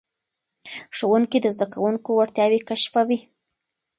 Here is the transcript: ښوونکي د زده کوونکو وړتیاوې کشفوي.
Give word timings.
ښوونکي 0.97 1.37
د 1.41 1.47
زده 1.55 1.67
کوونکو 1.73 2.09
وړتیاوې 2.13 2.59
کشفوي. 2.69 3.19